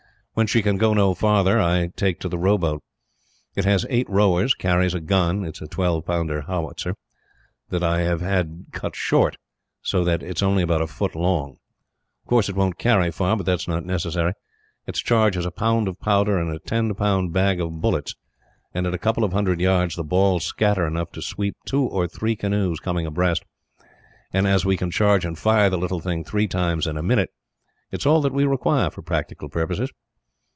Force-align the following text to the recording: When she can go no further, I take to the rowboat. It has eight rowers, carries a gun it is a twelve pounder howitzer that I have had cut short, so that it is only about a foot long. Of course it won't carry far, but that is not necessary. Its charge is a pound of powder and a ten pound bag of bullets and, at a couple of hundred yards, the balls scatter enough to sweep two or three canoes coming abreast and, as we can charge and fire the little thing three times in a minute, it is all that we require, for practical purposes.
When 0.33 0.47
she 0.47 0.61
can 0.61 0.77
go 0.77 0.93
no 0.93 1.13
further, 1.13 1.59
I 1.59 1.87
take 1.97 2.21
to 2.21 2.29
the 2.29 2.37
rowboat. 2.37 2.81
It 3.55 3.65
has 3.65 3.85
eight 3.89 4.09
rowers, 4.09 4.53
carries 4.53 4.93
a 4.93 5.01
gun 5.01 5.43
it 5.43 5.57
is 5.57 5.61
a 5.61 5.67
twelve 5.67 6.05
pounder 6.05 6.43
howitzer 6.43 6.95
that 7.69 7.83
I 7.83 7.99
have 8.03 8.21
had 8.21 8.67
cut 8.71 8.95
short, 8.95 9.35
so 9.81 10.05
that 10.05 10.23
it 10.23 10.37
is 10.37 10.41
only 10.41 10.63
about 10.63 10.81
a 10.81 10.87
foot 10.87 11.15
long. 11.15 11.57
Of 12.23 12.29
course 12.29 12.47
it 12.47 12.55
won't 12.55 12.77
carry 12.79 13.11
far, 13.11 13.35
but 13.35 13.45
that 13.45 13.59
is 13.59 13.67
not 13.67 13.85
necessary. 13.85 14.31
Its 14.87 15.01
charge 15.01 15.35
is 15.35 15.45
a 15.45 15.51
pound 15.51 15.89
of 15.89 15.99
powder 15.99 16.39
and 16.39 16.49
a 16.49 16.59
ten 16.59 16.95
pound 16.95 17.33
bag 17.33 17.59
of 17.59 17.81
bullets 17.81 18.15
and, 18.73 18.87
at 18.87 18.93
a 18.93 18.97
couple 18.97 19.25
of 19.25 19.33
hundred 19.33 19.59
yards, 19.59 19.97
the 19.97 20.03
balls 20.03 20.45
scatter 20.45 20.87
enough 20.87 21.11
to 21.11 21.21
sweep 21.21 21.57
two 21.65 21.83
or 21.85 22.07
three 22.07 22.37
canoes 22.37 22.79
coming 22.79 23.05
abreast 23.05 23.43
and, 24.31 24.47
as 24.47 24.63
we 24.65 24.77
can 24.77 24.89
charge 24.91 25.25
and 25.25 25.37
fire 25.37 25.69
the 25.69 25.77
little 25.77 25.99
thing 25.99 26.23
three 26.23 26.47
times 26.47 26.87
in 26.87 26.95
a 26.97 27.03
minute, 27.03 27.31
it 27.91 27.99
is 27.99 28.05
all 28.05 28.21
that 28.21 28.33
we 28.33 28.45
require, 28.45 28.89
for 28.89 29.01
practical 29.01 29.49
purposes. 29.49 29.91